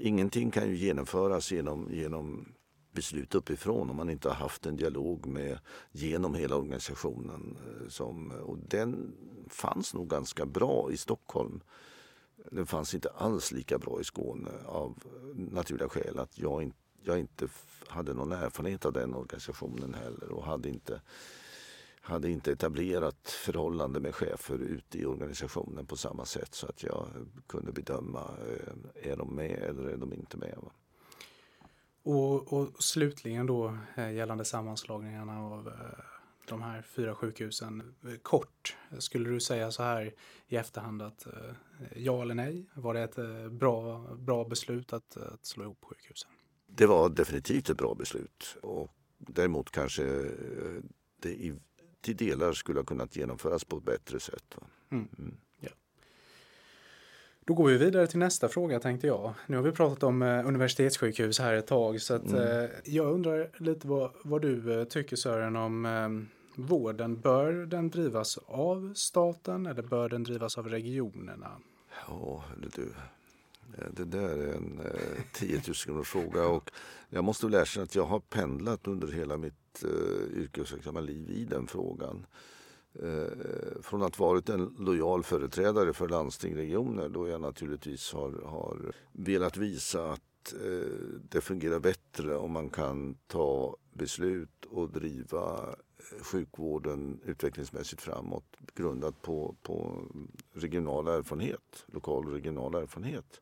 [0.00, 2.54] ingenting kan ju genomföras genom, genom
[2.92, 5.58] beslut uppifrån om man inte har haft en dialog med
[5.92, 7.56] genom hela organisationen.
[7.66, 9.12] Eh, som, och den
[9.48, 11.60] fanns nog ganska bra i Stockholm.
[12.50, 15.02] Den fanns inte alls lika bra i Skåne av
[15.34, 16.72] naturliga skäl att jag, in,
[17.02, 17.48] jag inte
[17.88, 21.00] hade någon erfarenhet av den organisationen heller och hade inte
[22.02, 27.06] hade inte etablerat förhållande med chefer ute i organisationen på samma sätt så att jag
[27.46, 30.58] kunde bedöma, eh, är de med eller är de inte med?
[32.02, 35.74] Och, och slutligen då eh, gällande sammanslagningarna av eh,
[36.48, 37.94] de här fyra sjukhusen.
[38.22, 40.14] Kort, skulle du säga så här
[40.48, 41.26] i efterhand att
[41.96, 42.66] ja eller nej?
[42.74, 46.30] Var det ett bra, bra beslut att, att slå ihop sjukhusen?
[46.66, 48.56] Det var definitivt ett bra beslut.
[48.62, 50.02] Och däremot kanske
[51.20, 51.54] det i
[52.00, 54.56] till delar skulle ha kunnat genomföras på ett bättre sätt.
[54.90, 55.36] Mm.
[57.50, 59.34] Då går vi vidare till nästa fråga tänkte jag.
[59.46, 62.64] Nu har vi pratat om eh, universitetssjukhus här ett tag så att, mm.
[62.64, 67.20] eh, jag undrar lite vad, vad du eh, tycker Sören om eh, vården.
[67.20, 71.50] Bör den drivas av staten eller bör den drivas av regionerna?
[72.08, 72.44] Ja,
[72.76, 72.92] du,
[73.90, 76.70] det där är en eh, 10 000 fråga och
[77.08, 81.44] jag måste väl erkänna att jag har pendlat under hela mitt eh, yrkesverksamma liv i
[81.44, 82.26] den frågan.
[82.94, 88.42] Eh, från att varit en lojal företrädare för landsting och regioner då jag naturligtvis har,
[88.44, 90.92] har velat visa att eh,
[91.28, 99.22] det fungerar bättre om man kan ta beslut och driva eh, sjukvården utvecklingsmässigt framåt grundat
[99.22, 100.04] på, på
[100.52, 103.40] regional erfarenhet, lokal och regional erfarenhet.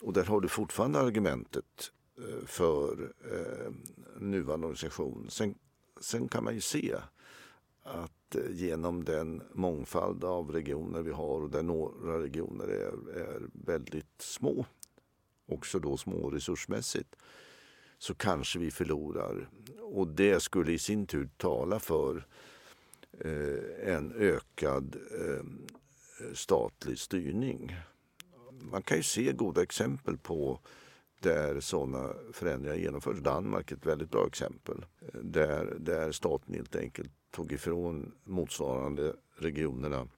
[0.00, 1.92] Och där har du fortfarande argumentet
[2.46, 3.72] för eh,
[4.18, 5.26] nuvarande organisation.
[5.30, 5.54] Sen,
[6.00, 6.96] sen kan man ju se
[7.82, 13.42] att eh, genom den mångfald av regioner vi har och där några regioner är, är
[13.52, 14.66] väldigt små,
[15.46, 17.16] också då små resursmässigt,
[17.98, 19.48] så kanske vi förlorar.
[19.80, 22.26] Och det skulle i sin tur tala för
[23.20, 25.44] eh, en ökad eh,
[26.34, 27.76] statlig styrning.
[28.50, 30.60] Man kan ju se goda exempel på
[31.20, 33.18] där sådana förändringar genomförs.
[33.18, 34.84] Danmark är ett väldigt bra exempel.
[35.00, 40.08] Eh, där, där staten helt enkelt tog ifrån motsvarande regionerna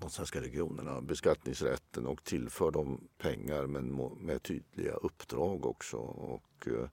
[0.00, 5.96] de svenska regionerna beskattningsrätten och tillför dem pengar men med tydliga uppdrag också.
[5.96, 6.88] Och, eh,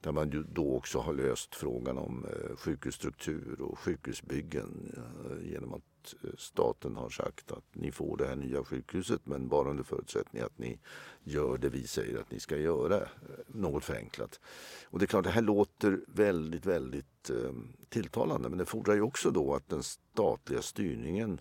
[0.00, 5.74] där man ju då också har löst frågan om eh, sjukhusstruktur och sjukhusbyggen eh, genom
[5.74, 5.91] att
[6.22, 10.42] Eh, staten har sagt att ni får det här nya sjukhuset men bara under förutsättning
[10.42, 10.78] att ni
[11.24, 12.96] gör det vi säger att ni ska göra.
[12.96, 13.08] Eh,
[13.46, 14.40] något förenklat.
[14.84, 17.52] Och det är klart, det här låter väldigt, väldigt eh,
[17.88, 21.40] tilltalande men det fordrar ju också då att den statliga styrningen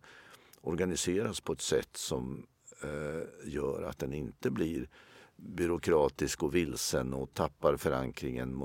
[0.62, 2.46] organiseras på ett sätt som
[2.84, 4.90] eh, gör att den inte blir
[5.36, 8.62] byråkratisk och vilsen och tappar förankringen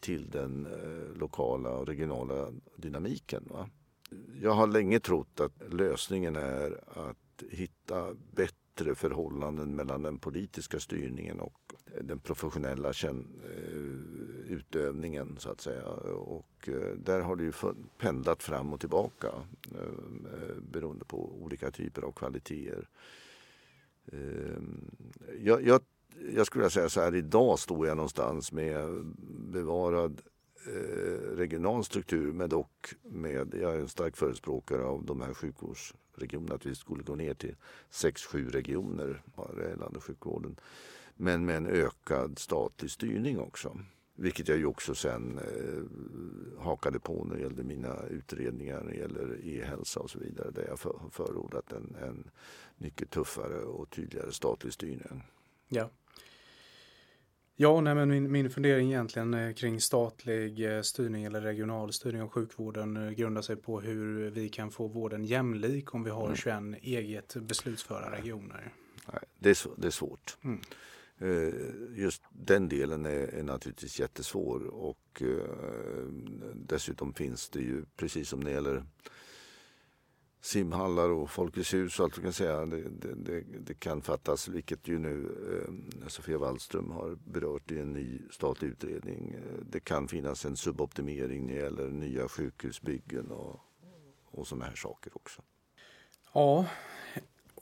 [0.00, 0.68] till den
[1.14, 3.48] lokala och regionala dynamiken.
[3.50, 3.68] Va?
[4.42, 11.40] Jag har länge trott att lösningen är att hitta bättre förhållanden mellan den politiska styrningen
[11.40, 13.14] och den professionella eh,
[14.48, 15.88] utövningen så att säga.
[16.14, 17.52] Och eh, där har det ju
[17.98, 19.28] pendlat fram och tillbaka
[19.74, 22.88] eh, beroende på olika typer av kvaliteter.
[25.40, 25.80] Jag, jag,
[26.34, 29.04] jag skulle vilja säga så här, idag står jag någonstans med
[29.52, 30.22] bevarad
[30.66, 36.54] eh, regional struktur men dock med, jag är en stark förespråkare av de här sjukvårdsregionerna,
[36.54, 37.56] att vi skulle gå ner till
[37.90, 39.22] 6-7 regioner
[39.58, 40.56] gällande sjukvården.
[41.16, 43.78] Men med en ökad statlig styrning också.
[44.14, 48.98] Vilket jag ju också sen eh, hakade på när det gällde mina utredningar när det
[48.98, 50.50] gäller e-hälsa och så vidare.
[50.50, 52.30] Där jag för, förordat en, en
[52.76, 55.22] mycket tuffare och tydligare statlig styrning.
[55.68, 55.90] Ja.
[57.62, 62.22] Ja, nej, men min, min fundering egentligen eh, kring statlig eh, styrning eller regional styrning
[62.22, 66.34] av sjukvården eh, grundar sig på hur vi kan få vården jämlik om vi har
[66.34, 66.74] 21 mm.
[66.82, 68.72] eget beslutsföra regioner.
[69.12, 70.36] Nej, det, är, det är svårt.
[70.44, 70.60] Mm.
[71.94, 75.22] Just den delen är, är naturligtvis jättesvår och
[76.54, 78.84] dessutom finns det ju precis som när det gäller
[80.42, 82.66] simhallar och Folkets hus och allt man kan säga.
[82.66, 87.92] Det, det, det, kan fattas, vilket ju nu eh, Sofia Wallström har berört i en
[87.92, 89.36] ny statlig utredning.
[89.70, 93.60] Det kan finnas en suboptimering när det gäller nya sjukhusbyggen och,
[94.30, 95.42] och sådana här saker också.
[96.34, 96.66] Ja,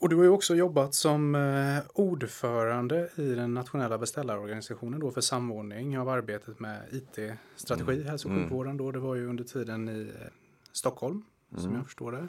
[0.01, 5.21] och du har ju också jobbat som eh, ordförande i den nationella beställarorganisationen då för
[5.21, 8.07] samordning av arbetet med IT-strategi mm.
[8.07, 8.43] hälso och mm.
[8.43, 8.77] sjukvården.
[8.77, 8.91] Då.
[8.91, 10.27] Det var ju under tiden i eh,
[10.71, 11.63] Stockholm, mm.
[11.63, 12.27] som jag förstår det.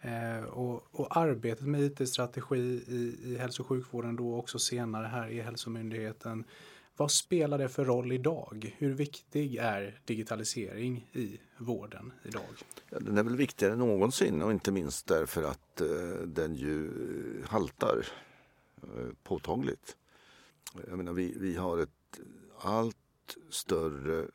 [0.00, 5.28] Eh, och, och, arbetet med IT-strategi i, i hälso och sjukvården då också senare här
[5.28, 6.44] i Hälsomyndigheten.
[6.96, 8.74] Vad spelar det för roll idag?
[8.78, 12.42] Hur viktig är digitalisering i vården idag?
[12.90, 16.90] Ja, den är väl viktigare än någonsin och inte minst därför att eh, den ju
[17.46, 18.06] haltar
[18.82, 19.96] eh, påtagligt.
[20.88, 22.20] Jag menar, vi, vi har ett
[22.58, 22.96] allt
[23.50, 24.26] större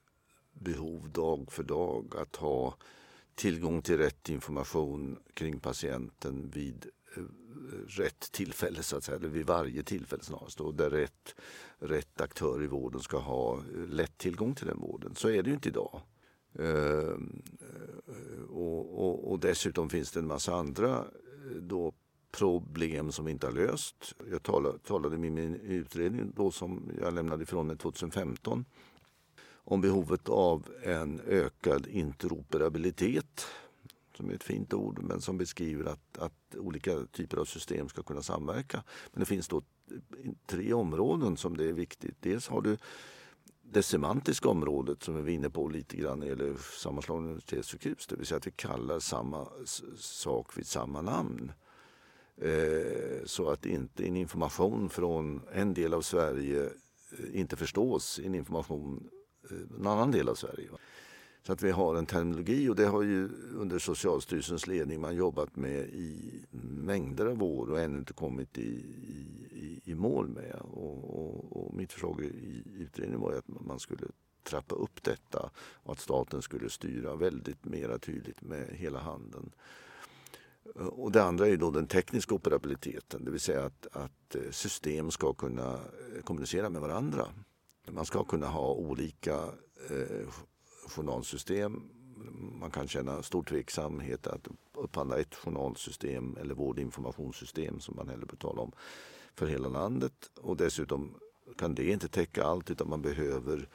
[0.53, 2.75] behov dag för dag att ha
[3.35, 6.85] tillgång till rätt information kring patienten vid
[7.17, 7.23] eh,
[7.87, 10.57] rätt tillfälle, så att säga, eller vid varje tillfälle snarast.
[10.57, 11.35] Då, där rätt,
[11.79, 15.15] rätt aktör i vården ska ha eh, lätt tillgång till den vården.
[15.15, 16.01] Så är det ju inte idag.
[16.59, 17.41] Ehm,
[18.07, 21.05] eh, och, och, och, dessutom finns det en massa andra
[21.61, 21.93] då,
[22.31, 24.15] problem som vi inte har löst.
[24.31, 28.65] Jag talade, talade med min utredning då som jag lämnade ifrån mig 2015
[29.63, 33.45] om behovet av en ökad interoperabilitet
[34.17, 38.03] som är ett fint ord men som beskriver att, att olika typer av system ska
[38.03, 38.83] kunna samverka.
[39.11, 39.61] Men det finns då
[40.45, 42.15] tre områden som det är viktigt.
[42.19, 42.77] Dels har du
[43.61, 47.29] det semantiska området som vi var inne på lite grann när det gäller sammanslagning av
[47.29, 48.07] universitetssjukhus.
[48.07, 49.47] Det vill säga att vi kallar samma
[49.97, 51.51] sak vid samma namn.
[52.37, 58.35] Eh, så att inte en information från en del av Sverige eh, inte förstås en
[58.35, 59.09] information
[59.51, 60.69] Eh, en annan del av Sverige.
[61.45, 65.55] Så att vi har en terminologi och det har ju under Socialstyrelsens ledning man jobbat
[65.55, 66.17] med i
[66.61, 68.85] mängder av år och ännu inte kommit i,
[69.51, 70.55] i, i mål med.
[70.61, 74.07] Och, och, och, mitt förslag i utredningen var att man skulle
[74.43, 79.51] trappa upp detta och att staten skulle styra väldigt mera tydligt med hela handen.
[80.75, 85.11] Och det andra är då den tekniska operabiliteten, det vill säga att, att eh, system
[85.11, 87.27] ska kunna eh, kommunicera med varandra.
[87.91, 89.33] Man ska kunna ha olika
[89.89, 90.27] eh,
[90.87, 91.89] journalsystem.
[92.59, 98.35] Man kan känna stor tveksamhet att upphandla ett journalsystem eller vårdinformationssystem som man hellre bör
[98.35, 98.71] tala om
[99.35, 100.31] för hela landet.
[100.41, 101.15] Och dessutom
[101.57, 103.69] kan det inte täcka allt utan man behöver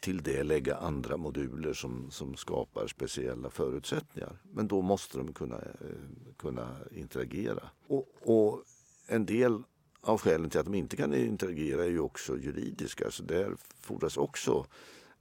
[0.00, 4.38] till det lägga andra moduler som, som skapar speciella förutsättningar.
[4.42, 7.70] Men då måste de kunna, eh, kunna interagera.
[7.86, 8.62] Och, och
[9.06, 9.62] en del
[10.04, 13.10] av skälen till att de inte kan interagera är ju också juridiska.
[13.10, 14.66] Så där fordras också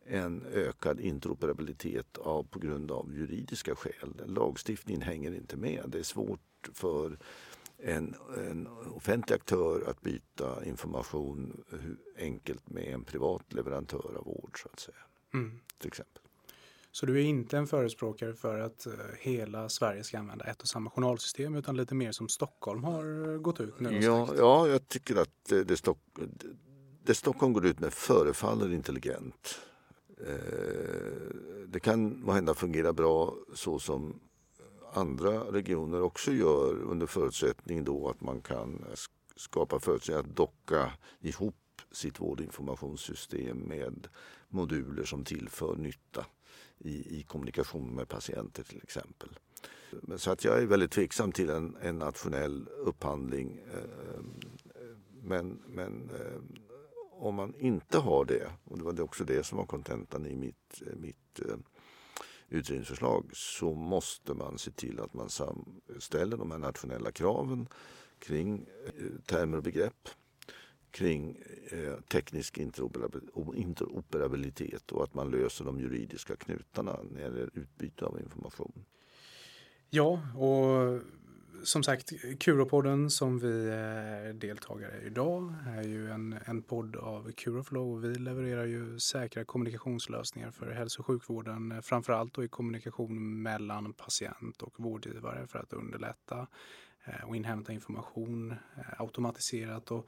[0.06, 4.22] en ökad interoperabilitet av, på grund av juridiska skäl.
[4.26, 5.84] Lagstiftningen hänger inte med.
[5.88, 7.18] Det är svårt för
[7.78, 11.64] en, en offentlig aktör att byta information
[12.18, 14.98] enkelt med en privat leverantör av vård så att säga.
[15.34, 15.60] Mm.
[15.78, 16.23] Till exempel.
[16.96, 20.68] Så du är inte en förespråkare för att eh, hela Sverige ska använda ett och
[20.68, 24.00] samma journalsystem utan lite mer som Stockholm har gått ut nu?
[24.02, 26.00] Ja, ja, jag tycker att det, Stock,
[27.04, 29.60] det Stockholm går ut med förefaller intelligent.
[30.28, 30.36] Eh,
[31.68, 34.20] det kan hända fungera bra så som
[34.94, 38.86] andra regioner också gör under förutsättning då att man kan
[39.36, 40.92] skapa förutsättningar att docka
[41.22, 41.56] ihop
[41.92, 44.08] sitt vårdinformationssystem med
[44.50, 46.26] moduler som tillför nytta
[46.80, 49.30] i, i kommunikation med patienter till exempel.
[50.18, 53.60] Så att jag är väldigt tveksam till en, en nationell upphandling.
[53.74, 54.24] Eh,
[55.22, 56.42] men, men eh,
[57.12, 60.82] om man inte har det, och det var också det som var kontentan i mitt,
[60.98, 61.56] mitt eh,
[62.50, 65.30] utredningsförslag, så måste man se till att man
[66.00, 67.68] ställer de här nationella kraven
[68.20, 68.66] kring
[69.26, 70.10] termer och begrepp
[70.94, 71.38] kring
[71.72, 78.20] eh, teknisk interoperabilitet och att man löser de juridiska knutarna när det gäller utbyte av
[78.20, 78.86] information.
[79.90, 81.02] Ja, och
[81.64, 87.32] som sagt, Curopodden som vi är deltagare i idag är ju en, en podd av
[87.32, 92.48] Curoflow och Vi levererar ju säkra kommunikationslösningar för hälso och sjukvården, eh, framförallt då i
[92.48, 96.48] kommunikation mellan patient och vårdgivare för att underlätta
[97.06, 98.56] eh, och inhämta information
[98.98, 99.92] automatiserat.
[99.92, 100.08] Och,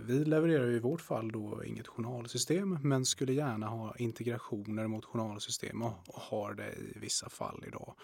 [0.00, 5.82] vi levererar i vårt fall då inget journalsystem men skulle gärna ha integrationer mot journalsystem
[5.82, 7.94] och, och har det i vissa fall idag.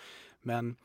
[0.42, 0.76] Men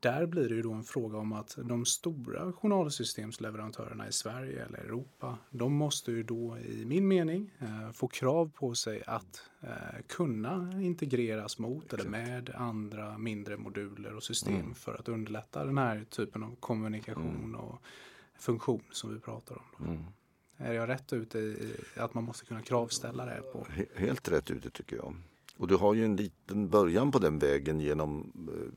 [0.00, 4.78] där blir det ju då en fråga om att de stora journalsystemsleverantörerna i Sverige eller
[4.78, 9.68] Europa, de måste ju då i min mening eh, få krav på sig att eh,
[10.06, 12.00] kunna integreras mot Exakt.
[12.00, 14.74] eller med andra mindre moduler och system mm.
[14.74, 17.54] för att underlätta den här typen av kommunikation mm.
[17.54, 17.82] och
[18.38, 19.86] funktion som vi pratar om.
[19.86, 20.04] Mm.
[20.60, 23.42] Är jag rätt ute i att man måste kunna kravställa det?
[23.52, 23.66] På?
[23.94, 25.14] Helt rätt ute tycker jag.
[25.56, 28.72] Och du har ju en liten början på den vägen genom eh,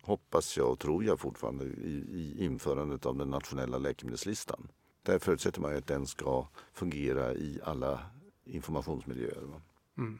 [0.00, 4.68] hoppas jag och tror jag fortfarande i, i införandet av den nationella läkemedelslistan.
[5.02, 8.00] Där förutsätter man att den ska fungera i alla
[8.44, 9.60] informationsmiljöer.
[9.98, 10.18] Mm.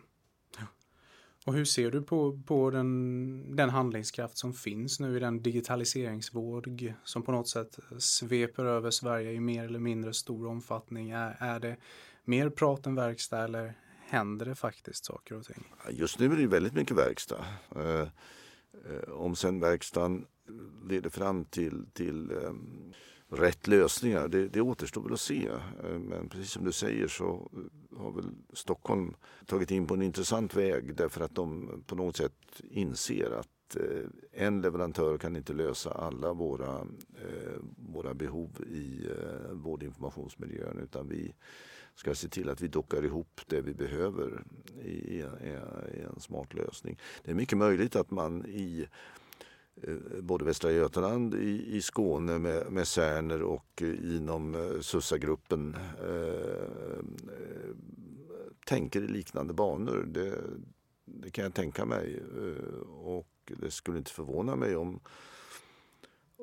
[1.45, 6.95] Och hur ser du på, på den, den handlingskraft som finns nu i den digitaliseringsvåg
[7.05, 11.11] som på något sätt sveper över Sverige i mer eller mindre stor omfattning?
[11.11, 11.77] Är, är det
[12.25, 15.65] mer prat än verkstad eller händer det faktiskt saker och ting?
[15.91, 17.45] Just nu är det väldigt mycket verkstad.
[17.77, 20.27] Eh, eh, om sen verkstaden
[20.89, 22.93] leder fram till, till ehm,
[23.29, 25.49] rätt lösningar, det, det återstår väl att se.
[25.85, 27.51] Eh, men precis som du säger så
[27.97, 29.15] har väl Stockholm
[29.47, 34.09] tagit in på en intressant väg därför att de på något sätt inser att eh,
[34.33, 36.79] en leverantör kan inte lösa alla våra,
[37.15, 41.35] eh, våra behov i eh, vårdinformationsmiljön utan vi
[41.95, 44.45] ska se till att vi dockar ihop det vi behöver
[44.85, 45.19] i, i,
[45.95, 46.99] i en smart lösning.
[47.25, 48.87] Det är mycket möjligt att man i
[49.89, 55.77] Eh, både Västra Götaland, i, i Skåne med, med Särner och eh, inom eh, SUSA-gruppen
[56.09, 57.05] eh,
[58.67, 60.05] tänker i liknande banor.
[60.07, 60.39] Det,
[61.05, 62.23] det, kan jag tänka mig.
[62.89, 65.01] Och det skulle inte förvåna mig om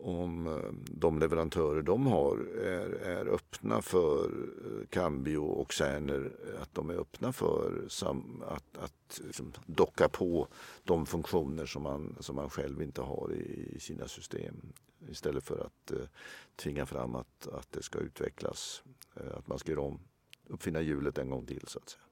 [0.01, 6.61] om eh, de leverantörer de har är, är öppna för eh, Cambio och Cerner, eh,
[6.61, 10.47] att de är öppna för sam, att, att liksom, docka på
[10.83, 14.73] de funktioner som man, som man själv inte har i, i sina system.
[15.09, 16.07] Istället för att eh,
[16.55, 18.83] tvinga fram att, att det ska utvecklas,
[19.15, 19.99] eh, att man ska göra om,
[20.47, 22.03] uppfinna hjulet en gång till så att säga.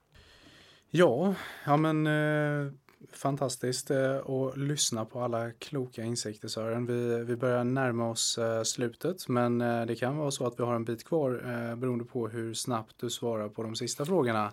[0.89, 1.35] Ja,
[1.65, 2.71] ja men eh
[3.12, 6.86] fantastiskt eh, att lyssna på alla kloka insikter Sören.
[6.86, 10.64] Vi, vi börjar närma oss eh, slutet men eh, det kan vara så att vi
[10.64, 14.52] har en bit kvar beroende på hur snabbt du svarar på de sista frågorna.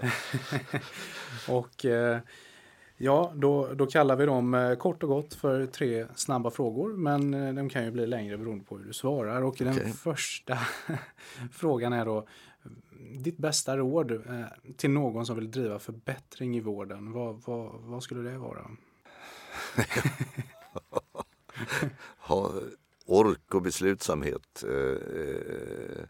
[1.48, 1.84] och
[2.96, 7.68] ja, då, då kallar vi dem kort och gott för tre snabba frågor men de
[7.68, 9.42] kan ju bli längre beroende på hur du svarar.
[9.42, 9.66] Och okay.
[9.66, 10.58] den första
[11.52, 12.26] frågan är då
[13.18, 14.44] ditt bästa råd eh,
[14.76, 18.70] till någon som vill driva förbättring i vården, vad, vad, vad skulle det vara?
[22.18, 22.52] ha
[23.06, 24.64] ork och beslutsamhet.
[24.68, 26.04] Eh, eh,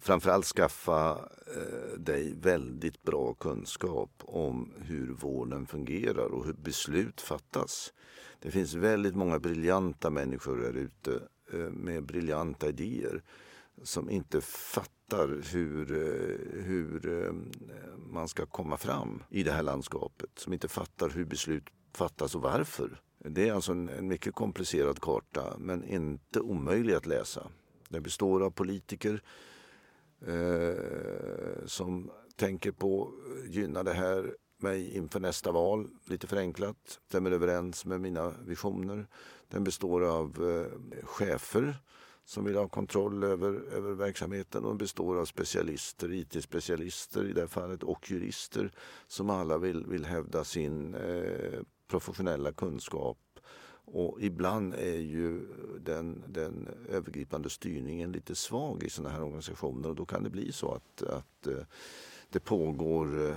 [0.00, 1.10] framförallt skaffa
[1.56, 7.92] eh, dig väldigt bra kunskap om hur vården fungerar och hur beslut fattas.
[8.38, 13.22] Det finns väldigt många briljanta människor där ute eh, med briljanta idéer
[13.82, 17.32] som inte fattar hur, eh, hur eh,
[18.10, 20.30] man ska komma fram i det här landskapet.
[20.36, 23.00] Som inte fattar hur beslut fattas och varför.
[23.18, 27.50] Det är alltså en, en mycket komplicerad karta men inte omöjlig att läsa.
[27.88, 29.22] Den består av politiker
[30.26, 33.12] eh, som tänker på
[33.48, 39.06] gynnar det här mig inför nästa val, lite förenklat, stämmer överens med mina visioner.
[39.48, 41.76] Den består av eh, chefer
[42.30, 47.48] som vill ha kontroll över, över verksamheten och består av specialister, IT-specialister i det här
[47.48, 48.72] fallet och jurister
[49.06, 53.18] som alla vill, vill hävda sin eh, professionella kunskap.
[53.84, 55.40] Och ibland är ju
[55.80, 60.52] den, den övergripande styrningen lite svag i sådana här organisationer och då kan det bli
[60.52, 61.64] så att, att eh,
[62.30, 63.36] det pågår eh,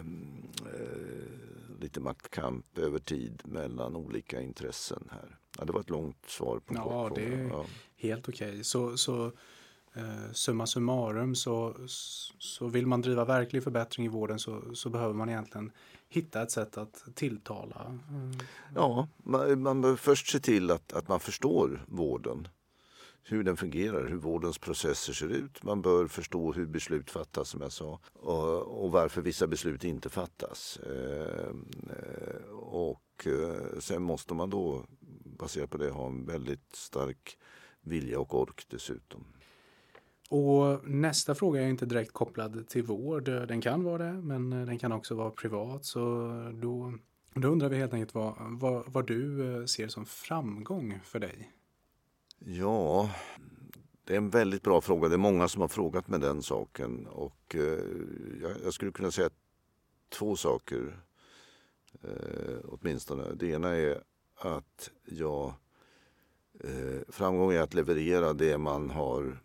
[0.74, 5.38] eh, lite maktkamp över tid mellan olika intressen här.
[5.58, 7.66] Ja, det var ett långt svar på en ja, kort det är ja.
[7.98, 8.50] helt okej.
[8.50, 8.64] Okay.
[8.64, 9.26] Så, så
[9.94, 11.76] eh, summa summarum så,
[12.38, 15.72] så vill man driva verklig förbättring i vården så, så behöver man egentligen
[16.10, 18.00] hitta ett sätt att tilltala.
[18.10, 18.32] Mm.
[18.76, 22.48] Ja, man, man behöver först se till att, att man förstår vården.
[23.26, 25.64] hur den fungerar, hur vårdens processer ser ut.
[25.64, 30.10] Man bör förstå hur beslut fattas som jag sa och, och varför vissa beslut inte
[30.10, 30.78] fattas.
[30.78, 31.54] Eh,
[32.52, 34.86] och eh, sen måste man då
[35.38, 37.38] baserat på det ha en väldigt stark
[37.82, 39.26] vilja och ork dessutom.
[40.30, 43.24] Och nästa fråga är inte direkt kopplad till vård.
[43.24, 45.86] Den kan vara det, men den kan också vara privat.
[45.86, 46.00] Så
[46.62, 46.94] då,
[47.34, 51.52] då undrar vi helt enkelt vad, vad, vad du eh, ser som framgång för dig.
[52.40, 53.10] Ja,
[54.04, 55.10] det är en väldigt bra fråga.
[55.10, 57.08] Det är många som har frågat mig den saken.
[57.08, 57.80] Och eh,
[58.42, 59.30] jag, jag, skulle kunna säga
[60.10, 61.00] två saker
[62.04, 63.34] eh, åtminstone.
[63.36, 64.04] Det ena är
[64.46, 65.54] att jag
[66.64, 69.40] eh, framgång är att leverera det man har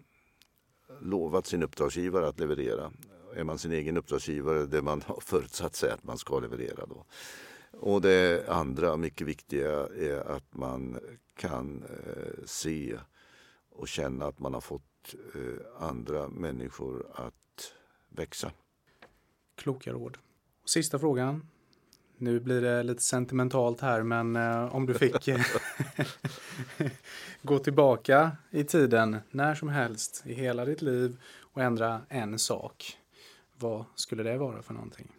[1.01, 2.92] lovat sin uppdragsgivare att leverera.
[3.34, 6.86] Är man sin egen uppdragsgivare det man har förutsatt sig att man ska leverera.
[6.86, 7.05] Då.
[7.70, 10.99] Och det andra mycket viktiga är att man
[11.34, 12.99] kan eh, se
[13.70, 17.72] och känna att man har fått eh, andra människor att
[18.09, 18.53] växa.
[19.55, 20.18] Kloka råd.
[20.64, 21.46] Sista frågan.
[22.21, 25.29] Nu blir det lite sentimentalt här, men eh, om du fick
[27.43, 32.99] gå tillbaka i tiden när som helst i hela ditt liv och ändra en sak.
[33.59, 35.12] Vad skulle det vara för någonting?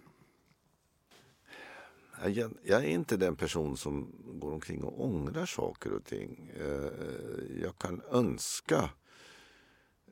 [2.26, 6.52] Jag, jag är inte den person som går omkring och ångrar saker och ting.
[6.60, 6.92] Eh,
[7.62, 8.90] jag kan önska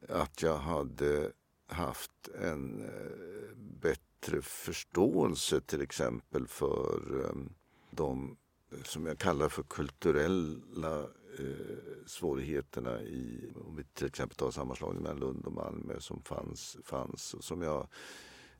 [0.09, 1.31] att jag hade
[1.67, 7.53] haft en eh, bättre bättre förståelse till exempel för ehm,
[7.91, 8.37] de
[8.83, 10.99] som jag kallar för kulturella
[11.39, 16.77] eh, svårigheterna i, om vi till exempel tar sammanslagningen mellan Lund och Malmö som fanns,
[16.83, 17.87] fanns och som jag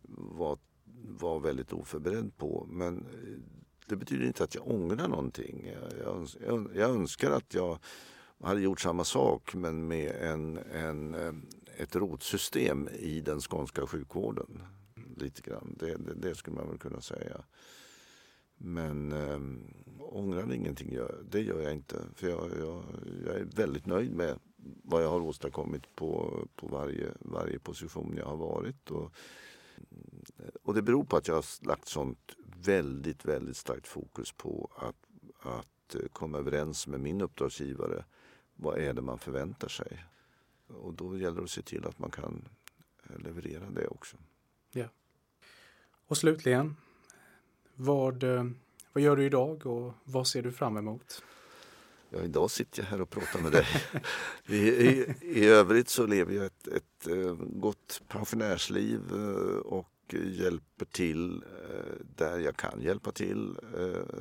[0.08, 0.58] var,
[1.20, 2.68] var väldigt oförberedd på.
[2.70, 3.40] Men eh,
[3.86, 5.74] det betyder inte att jag ångrar någonting.
[6.04, 7.80] Jag, jag, jag önskar att jag
[8.44, 11.34] hade gjort samma sak men med en, en, eh,
[11.78, 14.62] ett rotsystem i den skånska sjukvården
[15.18, 15.76] lite grann.
[15.80, 17.44] Det, det, det, skulle man väl kunna säga.
[18.58, 19.40] Men eh,
[20.00, 22.02] ångrar ingenting, gör, det gör jag inte.
[22.16, 22.84] För jag, jag,
[23.26, 24.40] jag, är väldigt nöjd med
[24.84, 28.92] vad jag har åstadkommit på, på varje, varje position jag har varit.
[28.92, 29.14] Och,
[30.64, 35.08] och det beror på att jag har lagt sånt väldigt, väldigt starkt fokus på att,
[35.40, 38.06] att eh, komma överens med min uppdragsgivare.
[38.56, 40.06] Vad är det man förväntar sig?
[40.68, 42.48] Och då gäller det att se till att man kan
[43.10, 44.18] eh, leverera det också.
[44.72, 44.86] Ja.
[46.08, 46.76] Och slutligen,
[47.76, 48.46] vad, eh,
[48.94, 51.24] vad gör du idag och vad ser du fram emot?
[52.10, 53.66] Ja, idag sitter jag här och pratar med dig.
[54.46, 60.86] I, i, I, övrigt så lever jag ett, ett eh, gott pensionärsliv eh, och hjälper
[60.86, 61.44] till
[62.16, 63.58] där jag kan hjälpa till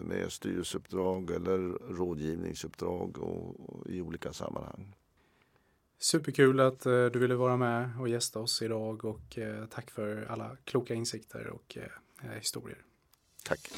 [0.03, 1.59] med styrelseuppdrag eller
[1.95, 4.95] rådgivningsuppdrag och i olika sammanhang.
[5.99, 10.27] Superkul att eh, du ville vara med och gästa oss idag och eh, tack för
[10.31, 12.79] alla kloka insikter och eh, historier.
[13.45, 13.71] Tack.